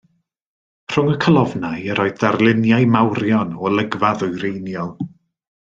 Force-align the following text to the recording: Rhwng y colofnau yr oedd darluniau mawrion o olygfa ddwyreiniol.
Rhwng 0.93 1.11
y 1.15 1.17
colofnau 1.25 1.83
yr 1.95 2.01
oedd 2.05 2.17
darluniau 2.25 2.89
mawrion 2.97 3.55
o 3.59 3.71
olygfa 3.71 4.15
ddwyreiniol. 4.23 4.91